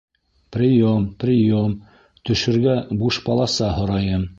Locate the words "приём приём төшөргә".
0.55-2.77